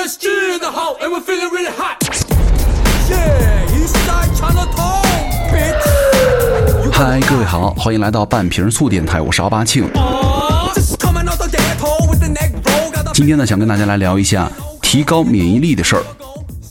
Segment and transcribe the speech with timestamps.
[0.00, 1.98] SG in the house, and we're feeling really hot.
[3.06, 5.02] Yeah, Eastside Chinatown,
[5.52, 6.90] bitch.
[6.90, 9.90] 嗨，各位好，欢迎来到半瓶醋电台，我是奥巴庆。
[13.12, 14.50] 今天呢，想跟大家来聊一下
[14.80, 16.02] 提高免疫力的事儿。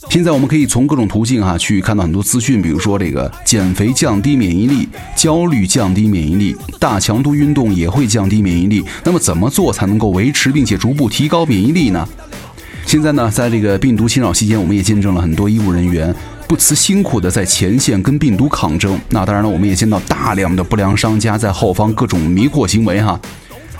[0.09, 8.83] 现在我们可以从各种途径哈、去看到很多资讯，比如说这个减肥降低免疫力，焦虑降低免疫力，大强度运动也会降低免疫力。
[9.03, 12.07] 那么怎么做才能够维持并且逐步提高免疫力呢？
[12.89, 16.11] 现在呢，在这个病毒侵扰期间，我们也见证了很多医务人员
[16.47, 18.99] 不辞辛苦的在前线跟病毒抗争。
[19.11, 23.19] 那当然了，我们也见到大量的不良商家在后方各种迷惑行为哈。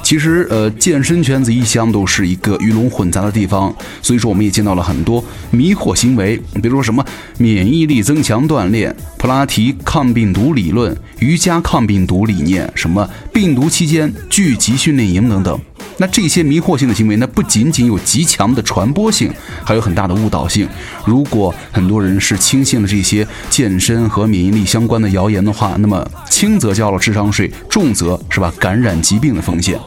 [0.03, 7.03] 其实，呃，健身圈子一向都是一个鱼龙混杂的地方，所以说我们也见到了很多迷惑行为，比如说什么
[7.39, 15.59] 免疫力增强锻炼、普拉提抗病毒理论、瑜伽抗病毒理念、什么病毒期间聚集训练营等等。
[15.99, 19.31] 那这些迷惑性的行为呢，不仅仅有极强的传播性，
[19.65, 20.67] 还有很大的误导性。
[21.05, 29.77] 如果很多人是轻信了这些健身和免疫力相关的谣言的话，那么轻则交了智商税，重则是吧感染疾病的风险。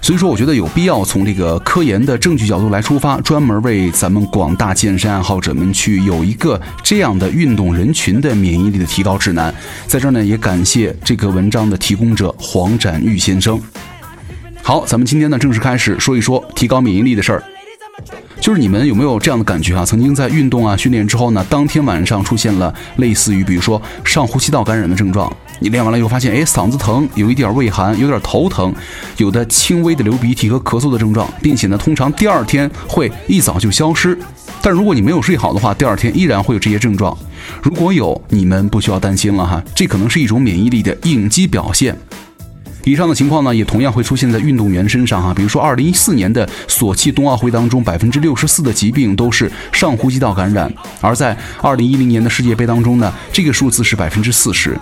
[0.00, 9.52] 所以说，我觉得有必要从这个科研的证据角度来出发，专门为咱们广大健身爱好者们去有一个这样的运动人群的免疫力的提高指南。
[9.88, 13.60] 在这儿呢，也感谢这个文章的提供者黄展玉先生。
[14.68, 17.42] 好，咱们今天呢正式开始说一说提高免疫力的事儿。
[18.38, 19.82] 就是你们有没有这样的感觉啊？
[19.82, 28.70] 曾经在运动啊训练之后呢，当天晚上出现了类似于比如说上呼吸道感染的症状，你练完了以后发现，哎，嗓子疼，有一点畏寒，有点头疼，
[29.16, 34.18] 有的轻微的流鼻涕和咳嗽的症状，并且呢，通常第二天会一早就消失。
[34.60, 37.16] 但如果你没有睡好的话，第二天依然会有这些症状。
[37.62, 41.96] 如果有，你们不需要担心了哈，这可能是一种免疫力的应激表现。
[42.90, 45.34] 以上的情况呢，也同样会出现在运动员身上哈。
[45.34, 50.66] 比如说，二零一四年的索契冬奥会当中，百分之六十四的疾病都是上呼吸道感染；
[51.00, 54.74] 而在二零一零年的世界杯当中呢，这个数字是百分之四十。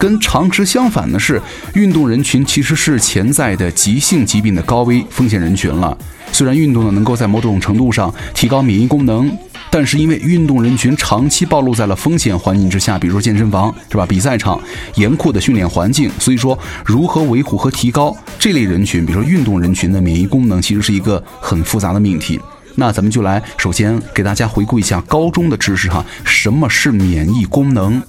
[0.00, 1.38] 跟常识相反的是，
[1.74, 5.94] 运动人群其实是潜在的急性疾病的高危风险人群了。
[6.32, 9.30] 虽然运动呢能够在某种程度上提高免疫功能，
[9.70, 14.58] 但是因为运动人群长期暴露在了风险环境之下，比如说健身房是吧、比赛场、
[14.94, 22.40] 严酷的训练环境，所以说如何维护和提高这类人群，比如说运动人群的免疫功能，其实是一个很复杂的命题。
[22.76, 28.02] 那咱们就来首先给大家回顾一下高中的知识哈，什么是免疫功能？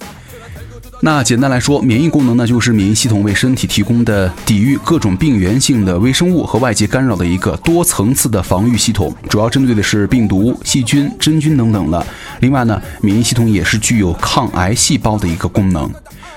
[1.04, 12.06] 那简单来说，免疫功能呢，就是免疫系统为身体提供的抵御各种病原性的微生物和外界干扰的一个多层次的防御系统，主要针对的是病毒、细菌、真菌等等的。
[12.38, 15.90] 另外呢，免疫系统也是具有抗癌细胞的一个功能。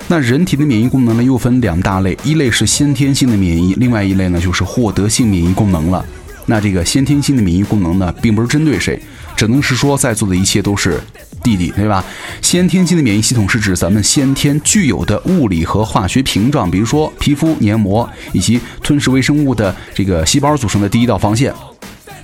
[0.07, 6.03] 那人体的免疫功能呢，又分两大类，一类是先天性的免疫，另外一类呢就是获得性免疫功能了。
[6.47, 8.99] 那这个先天性的免疫功能呢，并不是针对谁，
[9.35, 10.99] 只能是说在座的一切都是
[11.45, 12.03] 弟弟，对吧？
[12.41, 21.53] 先天性的免疫系统是指咱们先天具有的物理和化学屏障，比如说皮肤、黏膜以及吞噬微生物的这个细胞组成的第一道防线。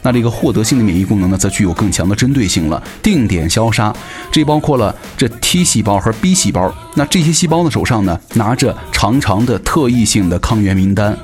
[0.01, 3.95] 那这个获得性的免疫功能呢，则具有更强的针对性了，定点消杀。
[4.31, 6.73] 这包括了这 T 细胞和 B 细胞。
[6.95, 11.15] 那这些细胞的手上呢，拿着长长的特异性的抗原名单。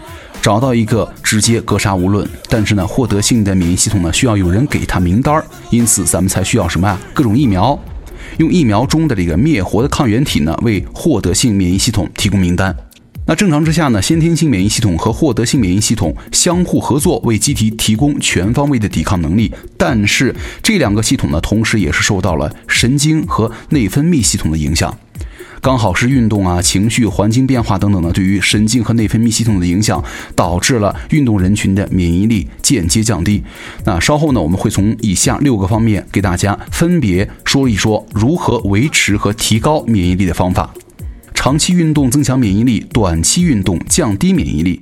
[0.42, 6.98] 找到一个直接格杀无论，但是呢，获得性的免疫系统呢，需要有人给他名单儿，因此咱们才需要什么呀？
[7.14, 7.78] 各种疫苗，
[8.38, 12.76] 用疫苗中的这个灭活的抗原体呢，为获得性免疫系统提供名单。
[13.26, 19.52] 那正常之下呢，先天性免疫系统和获得性免疫系统相互合作，为机体提供全方位的抵抗能力。
[19.76, 20.34] 但是
[20.64, 24.98] 这两个系统呢，同时也是受到了神经和内分泌系统的影响。
[25.68, 30.02] 刚好是运动啊、情绪、环境变化等等呢，对于神经和内分泌系统的影响，
[30.34, 33.44] 导致了运动人群的免疫力间接降低。
[33.84, 40.74] 那稍后呢，我们会从以下六个方面给大家分别说一说如何维持和提高免疫力的方法。
[41.34, 44.80] 长期运动增强免疫力，短期运动降低免疫力。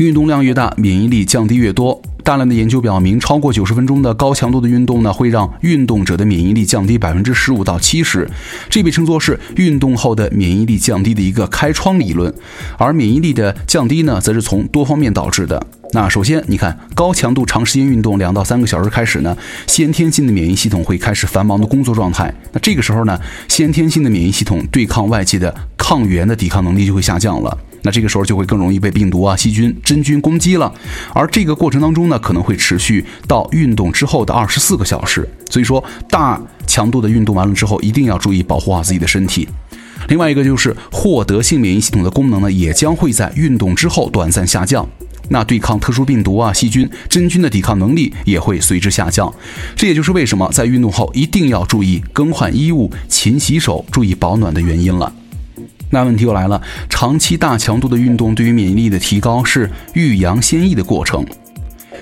[0.00, 2.00] 运动量越大，免疫力降低越多。
[2.24, 8.26] 大量的研究表明，超过九十分钟的高强度的运动呢，会让运动者的免疫力降低百分之十五到七十。
[8.70, 12.32] 这被称作是运动后的免疫力降低的一个开窗理论。
[12.78, 15.62] 而免疫力的降低呢，则是从多方面导致的。
[15.92, 19.36] 那首先，你看高强度长时间运动两到三个小时开始呢，
[19.66, 22.34] 先天性的免疫系统会开始繁忙的工作状态。
[22.54, 27.58] 那这个时候呢，先天性的免疫系统对抗外界的抗原的抵抗能力就会下降了。
[27.82, 30.72] 那这个时候就会更容易被病毒啊、细菌、真菌攻击了。
[31.14, 35.28] 而这个过程当中呢，可能会持续到运动之后的二十四个小时。
[35.48, 39.48] 所以说，大强度的运动完了之后，一定要注意保护好自己的身体。
[40.08, 44.88] 另外一个就是获得性免疫系统的功能呢，也将会在运动之后短暂下降。
[45.28, 49.32] 那对抗特殊病毒啊、细菌、真菌的抵抗能力也会随之下降。
[49.76, 55.12] 这也就是为什么在运动后一定要注意更换衣物、勤洗手、注意保暖的原因了。
[55.90, 61.26] 那问题又来了，长期大强度的运动对于免疫力的提高是欲扬先抑的过程。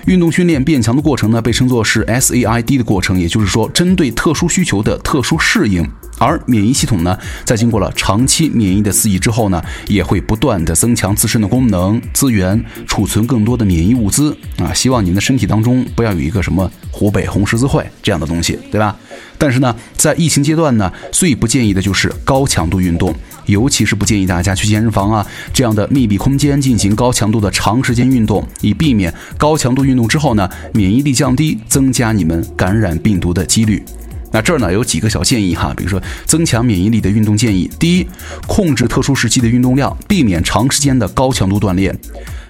[0.05, 5.85] 运动训练变强的过程呢，被称作是 SAID 的过程，也就是说，针对特殊需求的特殊适应。
[6.17, 14.73] 而免疫系统呢，在经过了长期免疫的刺激之后呢，也会不断的增强自身的功能、资源，储存更多的免疫物资啊。
[14.73, 18.95] 希望你们的身体当中不要有一个什么湖北红十字会这样的东西，对吧？
[19.37, 23.15] 但是呢，在疫情阶段呢，最不建议的就是高强度运动，
[23.49, 33.83] 尤其是不建议大家去健身房啊这样的密闭空间进行高强度的长时间运动，以避免高强度运动之后呢，免疫力降低，增加你们感染病毒的几率。
[34.31, 38.07] 那这儿呢有几个小建议哈，比如说增强免疫力的运动建议：第一，
[38.47, 41.91] 控制特殊时期的运动量，避免长时间的高强度锻炼；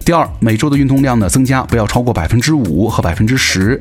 [0.03, 3.79] 第二，每周的运动量呢增加不要超过百分之五和百分之十；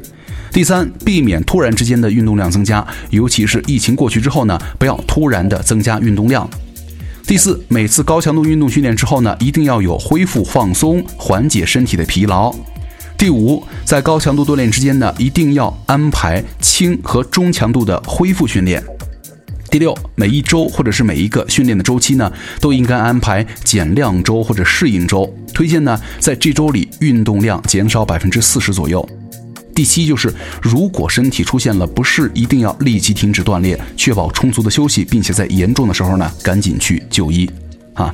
[0.53, 6.49] 第三，避免突然之间的运动量增加，尤其是疫情过去之后呢，不要突然的增加运动量；
[7.29, 12.51] 第四，每次高强度运动训练之后呢，一定要有恢复放松，缓解身体的疲劳。
[13.19, 18.83] 第五，在高强度锻炼之间呢，一定要安排轻和中强度的恢复训练。
[19.71, 22.33] 第六，每一周或者是每一个训练的周期呢，
[22.63, 25.31] 都应该安排减量周或者适应周。
[25.53, 29.07] 推荐呢，在这周里运动量减少百分之四十左右。
[29.79, 37.49] 第七，就是如果身体出现了不适，一定要立即停止锻炼，确保充足的休息，并且在严重的时候呢，赶紧去就医。
[37.95, 38.13] 啊。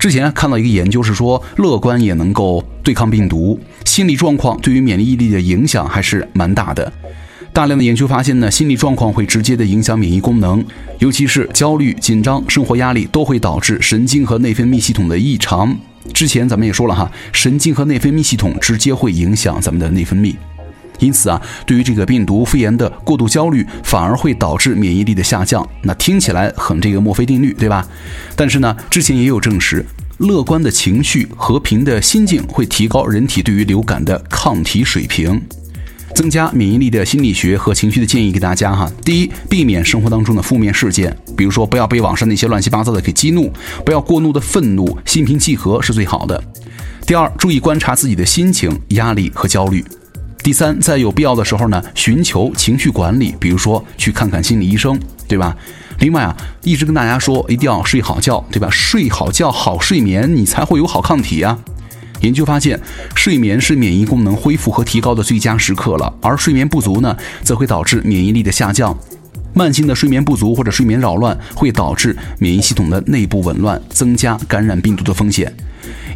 [0.00, 6.92] 之前看到一个研究是说，乐观也能够对抗病毒，心理状况对于免疫力的影响还是蛮大的。
[7.52, 10.64] 大量的研究发现呢，心理状况会直接的影响免疫功能，
[10.98, 15.78] 尤其是焦虑、紧张、生活压力都会导致神经和内分泌系统的异常。
[16.12, 20.34] 之前咱们也说了哈，神经和内分泌系统直接会影响咱们的内分泌。
[20.98, 25.66] 因此啊，对于这个病毒肺炎的过度焦虑，反而会导致免疫力的下降。
[25.82, 27.86] 那听起来很这个墨菲定律，对吧？
[28.34, 29.84] 但是呢，之前也有证实，
[30.18, 35.40] 乐观的情绪、和平的心境会提高人体对于流感的抗体水平，
[36.14, 38.90] 增加免疫力的心理学和情绪的建议给大家哈。
[39.04, 43.52] 第一，避免生活当中的负面事件，比如说不要被网上那些乱七八糟的给激怒，
[43.84, 46.42] 不要过度的愤怒，心平气和是最好的。
[47.06, 49.84] 第二，注意观察自己的心情、压力和焦虑。
[50.46, 54.96] 第三，在有必要的时候呢，寻求情绪管理，比如说去看看心理医生，
[55.26, 55.56] 对吧？
[55.98, 58.68] 另外啊，一直跟大家说，一定要睡好觉，对吧？
[58.70, 61.58] 睡好觉，好睡眠，你才会有好抗体啊。
[62.20, 62.80] 研究发现，
[63.16, 68.96] 睡眠是免疫功能恢复和提高的最佳时刻了，而睡眠不足呢，则会导致免疫力的下降。
[69.52, 75.52] 慢性的睡眠不足或者睡眠扰乱，会导致免疫系统的内部紊乱，增加感染病毒的风险。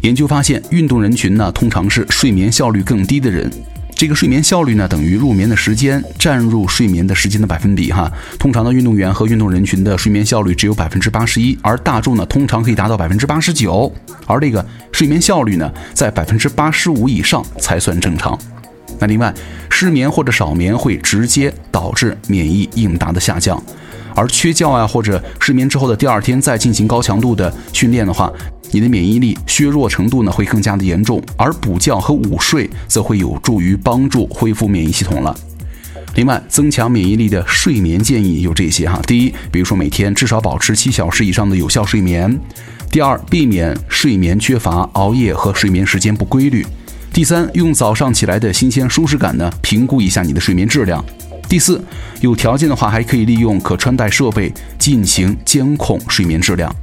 [0.03, 3.51] 研究发现，运动人群呢，通常是睡眠效率更低的人。
[4.01, 8.11] 这个睡眠效率呢，等于入眠的时间占入睡眠的时间的百分比哈。
[8.39, 13.93] 通常的运动员和运动人群的睡眠效率只有百分之八十一，而大众呢通常可以达到百分之八十九，
[14.25, 18.35] 而这个睡眠效率呢在百分之八十五以上才算正常。
[18.97, 19.31] 那另外，
[19.69, 23.63] 失眠或者少眠会直接导致免疫应答的下降。
[24.15, 28.31] 而缺觉啊，或者睡眠之后的第二天再进行高强度的训练的话，
[28.71, 31.21] 你的免疫力削弱程度呢会更加的严重。
[31.37, 35.35] 而补觉和午睡则会有助于帮助恢复免疫系统了。
[36.15, 42.29] 另外，增强免疫力的睡眠建议有这些哈：第一，比如说每天至少保持七小时以上的有效睡眠；
[42.91, 46.63] 第二，避免睡眠缺乏、熬夜和睡眠时间不规律；
[47.13, 51.03] 第三，用早上起来的新鲜舒适感呢评估一下你的睡眠质量。
[51.49, 51.83] 第四，
[52.21, 56.73] 有条件的话，还可以利用可穿戴设备进行监控睡眠质量。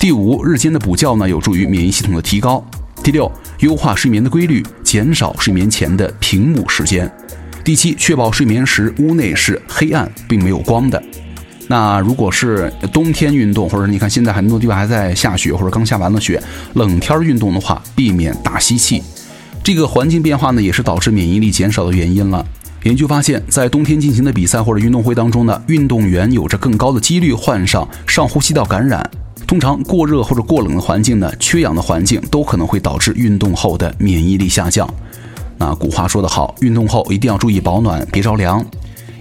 [0.00, 2.64] 第五，日间的补觉呢，有助于免疫系统的提高。
[3.02, 7.10] 第六，优化睡眠的规律，减少睡眠前的屏幕时间。
[7.62, 11.02] 第七，确保睡眠时屋内是黑暗并没有光的。
[11.68, 16.42] 那如果是冬天运动，或者你看现在很多地方还在下雪，或者刚下完了雪，
[16.74, 19.02] 冷天运动的话，避免大吸气。
[19.64, 22.46] 这个环境变化呢，也是导致免疫力减少的原因了。
[22.84, 29.08] 研究发现，在冬天进行的比赛或者运动会当中呢，运动员有着更高的几率患上上呼吸道感染。
[29.46, 34.88] 通常过热或者过冷的环境呢，缺氧的环境都可能会导致运动后的免疫力下降。
[35.58, 38.64] 那古话说得好，运动后一定要注意保暖，别着凉。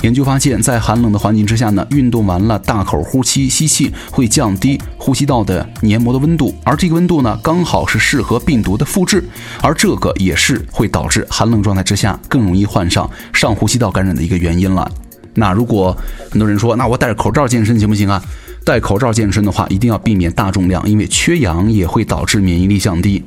[0.05, 9.27] 研究发现，在寒冷的环境之下呢，运动完了大口呼吸吸气会降低呼吸道的黏膜的温度，而这个温度呢，刚好是适合病毒的复制，
[9.63, 14.87] 而这个也是会导致寒冷状态之下更容易患上上呼吸道感染的一个原因了。
[15.33, 15.97] 那如果
[16.29, 18.21] 很多人说，那我戴着口罩健身行不行啊？
[18.63, 23.23] 戴口罩健身的话，一定要避免大重量，因为缺氧也会导致免疫力降低。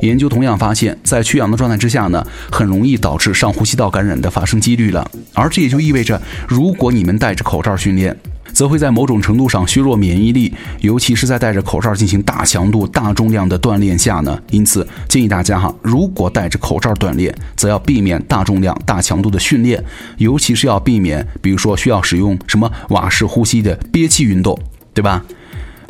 [0.00, 5.08] 研究同样发现，在缺氧的状态之下呢，很容易导致上呼吸道感染的发生几率了。
[5.32, 8.16] 而这也就意味着，如果你们戴着口罩训练，
[8.52, 14.38] 则会在某种程度上削弱免疫力，尤其是在戴着口罩进行大强度、大重量的锻炼下呢。
[14.50, 19.82] 因此，建议大家哈，如果戴着口罩锻炼，则要避免大重量、大强度的训练，
[20.18, 24.56] 尤其是要避免，比如说需要使用什么瓦式呼吸的憋气运动，
[24.92, 25.24] 对吧？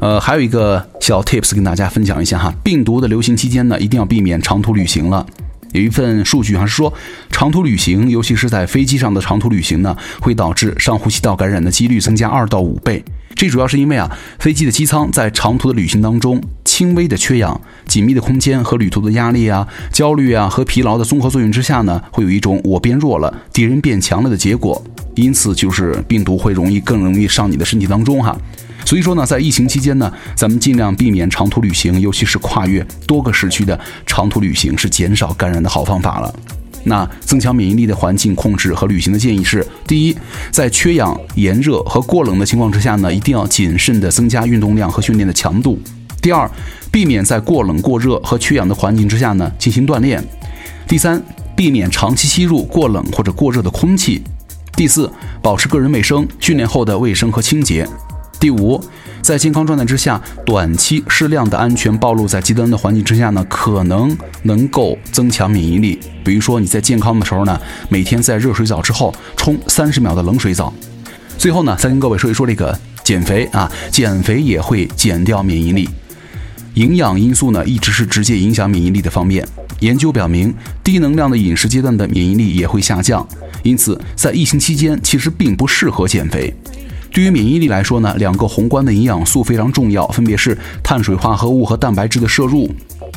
[0.04, 5.24] 呃，还有一个小 tips 跟大家分享一下哈，病毒的流行期间呢，一定要避免长途旅行了。
[5.72, 6.92] 有一份数据还是说，
[7.30, 13.02] 长途旅行，尤其是在飞机上的长途旅行呢，会导致上呼吸道感染的几率增加二到五倍。
[13.34, 24.84] 这主要是因为啊，飞机的机舱在长途的旅行当中，轻微的缺氧、紧密的空间和旅途的压力啊、焦虑啊和疲劳的综合作用之下呢，会有一种我变弱了，敌人变强了的结果。
[25.14, 28.36] 因此，就是病毒会容易更容易上你的身体当中哈。
[28.94, 36.32] 所以说呢，在疫情期间呢，咱们尽量避免长途旅行，尤其是跨越多个时区的长途旅行，是减少感染的好方法了。
[36.84, 40.16] 那增强免疫力的环境控制和旅行的建议是：第一，
[40.52, 45.76] 在缺氧、炎热和过冷的情况之下呢，一定要谨慎的增加运动量和训练的强度；
[46.22, 46.48] 第二，
[46.92, 50.22] 避免在过冷、过热和缺氧的环境之下呢进行锻炼；
[50.86, 51.20] 第三，
[51.56, 54.20] 避免长期吸入过冷或者过热的空气；
[54.76, 55.10] 第四，
[55.42, 57.84] 保持个人卫生，训练后的卫生和清洁。
[58.44, 58.78] 第五，
[59.22, 65.98] 在健康状态之下，短期适量的安全暴露在极端的环境之下呢，可能能够增强免疫力。
[66.22, 67.58] 比如说你在健康的时候呢，
[67.88, 70.70] 每天在热水澡之后冲三十秒的冷水澡。
[71.38, 75.88] 最后呢，再跟各位说一说这个减肥啊，减肥也会减掉免疫力。
[76.74, 79.42] 营养因素呢，一直是直接影响免疫力的方面。
[79.80, 83.26] 研究表明，低能量的饮食阶段的免疫力也会下降。
[83.62, 86.54] 因此，在疫情期间，其实并不适合减肥。
[87.14, 92.68] 对于免疫力来说呢，两个宏观的营养素非常重要，分别是碳水化合物和蛋白质的摄入。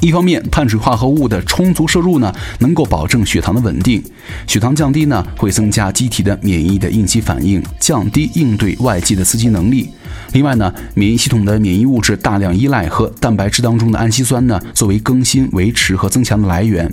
[0.01, 4.03] 一方面，碳水化合物的充足摄入呢，能够保证血糖的稳定，
[4.45, 9.89] 血糖降低呢，会增加机体的免疫的应激反应，降低应对外界的刺激能力。
[10.33, 16.87] 另外呢，免疫系统的免疫物质大量依赖和蛋白质当中的氨基酸呢，作为更新、维持和增强的来源。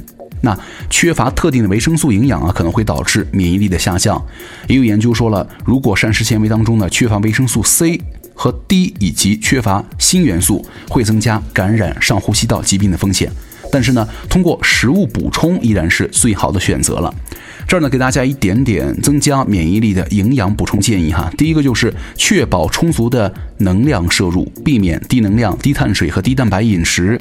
[0.44, 0.56] 那
[0.88, 4.24] 缺乏特定的维生素营养啊，可能会导致免疫力的下降。
[4.68, 8.00] 也有研究说了，如果膳食纤维当中呢缺乏维生素 C
[8.34, 13.32] 和 D，以及缺乏锌元素，会增加感染上呼吸道疾病的风险。
[13.72, 17.12] 但是呢，通过食物补充依然是最好的选择了。
[17.66, 21.32] 这儿呢，给大家一点点增加免疫力的营养补充建议哈。
[21.38, 27.18] 第一个就是确保充足的能量摄入，避免低能量、低碳水和低蛋白饮食。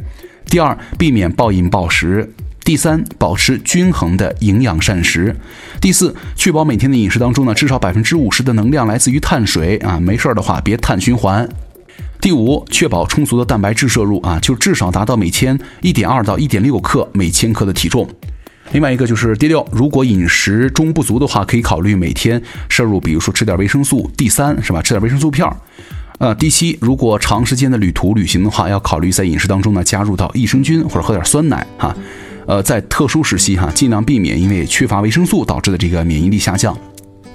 [0.47, 2.29] 第二，避免暴饮暴食。
[2.63, 5.35] 第三，保持均衡的营养膳食。
[5.81, 11.47] 第四，确保每天的饮食当中呢，至少百分之五十的能量来自于碳水啊，没事儿的话别碳循环。
[12.21, 18.09] 第五，确保充足的蛋白质摄入啊，就至少达到每天一点二到一点六克每千克的体重。
[18.71, 24.81] 另外一个就是第六，如果饮食中不足的话，可以考虑每天摄入，比如说吃点维生素 D 三，是吧？
[24.81, 25.53] 吃点维生素片儿。
[26.19, 31.93] 呃，第七，如果长时间的旅途旅行的话，要考虑在饮食当中呢加入到益生菌或者喝点酸奶哈。
[32.45, 36.77] 呃，在特殊时期哈，尽量避免因为缺乏维生素导致的这个免疫力下降。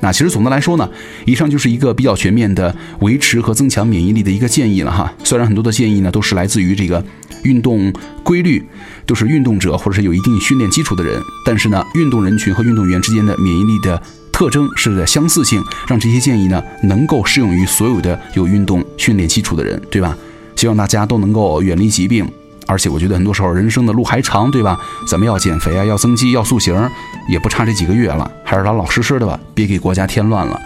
[0.00, 0.88] 那其实总的来说呢，
[1.26, 5.12] 以上就是一个比较全面的维持和增强免疫力的一个建议了哈。
[5.24, 7.04] 虽然很多的建议呢都是来自于这个
[7.42, 8.64] 运动规律，
[9.06, 14.00] 都是运动者或者是有一定训练基础的人，但是呢，运动人群和运动员之间的免疫力的
[14.32, 20.16] 特征是的相似性，让这些建议呢能够适用于所有的有运动训练基础的人，对吧？
[20.54, 22.24] 希望大家都能够远离疾病。
[22.68, 24.78] 而且我觉得很多时候人生的路还长，对吧？
[25.10, 26.78] 咱们要减肥啊，要增肌，要塑形，
[27.26, 30.60] 也不差这几个月了，还是老老实实的吧，别给国家添乱了。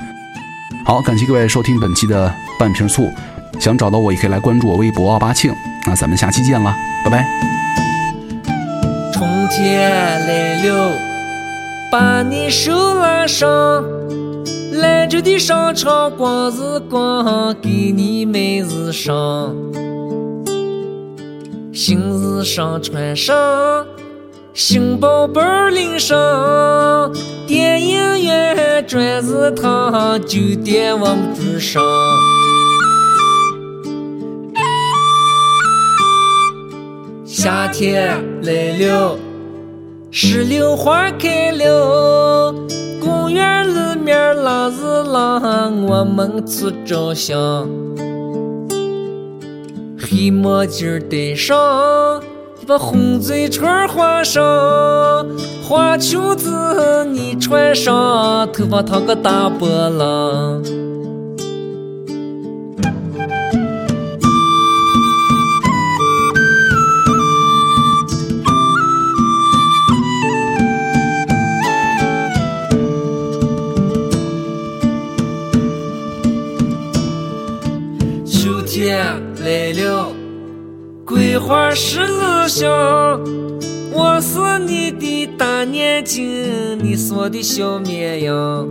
[0.85, 3.09] 好，感谢各位收听本期的半瓶醋，
[3.61, 5.55] 想找到我也可以来关注我微博八庆。
[5.87, 7.25] 那咱们下期见了，拜拜。
[9.13, 9.89] 春天
[10.27, 10.99] 来了，
[11.93, 13.49] 把你手拉上，
[14.73, 19.92] 来这的商场逛一逛，给你买衣裳。
[21.73, 23.35] 新衣裳穿上，
[24.53, 27.11] 新包包拎上，
[27.47, 31.83] 电影院转日堂，酒店我们住上。
[37.25, 39.17] 夏天来了，
[40.11, 42.55] 石榴花开了，
[43.01, 47.67] 公园里面拉日郎，我们去照相。
[50.03, 51.57] 黑墨镜戴上，
[52.67, 54.43] 把红嘴唇画上，
[55.63, 60.82] 花裙子你穿上，头发烫个大波浪。
[82.43, 83.21] 十字香。
[83.93, 88.69] 我是你的大眼睛，你是我的小绵羊。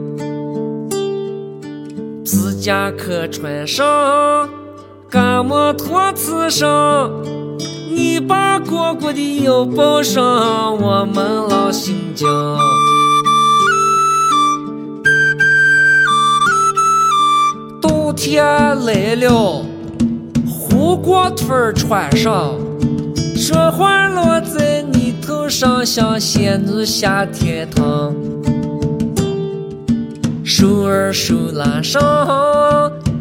[2.25, 4.49] 皮夹克穿上，
[5.09, 7.11] 嘎摩托刺上，
[7.89, 10.23] 你把果果的腰抱上，
[10.77, 12.29] 我们老新疆。
[17.81, 18.43] 冬天
[18.85, 19.65] 来了，
[20.47, 22.53] 护国腿穿上，
[23.51, 28.15] 雪花落在你头上，像仙子下天堂。
[30.45, 31.99] 手儿手拉上，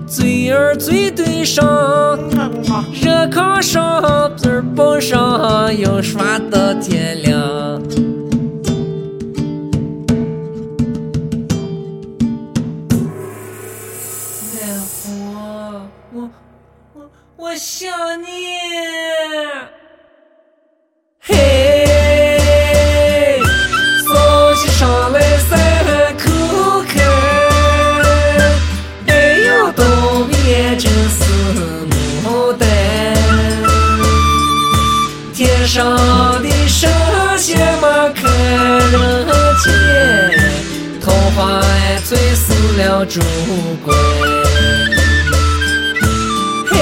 [0.06, 1.66] 嘴儿嘴对上，
[3.02, 4.00] 热炕上
[4.40, 7.82] 被儿抱上，要耍到天亮。
[14.54, 15.10] 奶虎，
[16.12, 16.30] 我
[16.94, 17.90] 我我想
[18.22, 18.26] 你。
[43.00, 43.18] 了朱
[43.82, 43.94] 贵。
[46.70, 46.74] 嘿，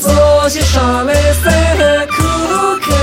[0.00, 1.52] 早起上来三
[2.06, 2.16] 口
[2.80, 2.94] 开，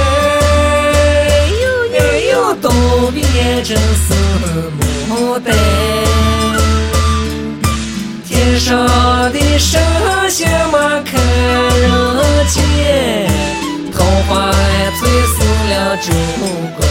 [1.99, 1.99] 哎
[2.31, 2.71] 呦，东
[3.13, 3.23] 边
[3.63, 4.13] 真是
[5.09, 5.47] 牡丹，
[8.27, 8.75] 天上
[9.31, 9.79] 的神
[10.31, 11.13] 仙嘛看
[11.79, 11.87] 人
[12.47, 13.29] 间，
[13.93, 15.35] 桃花哎醉死
[15.69, 16.09] 了朱
[16.79, 16.88] 贵。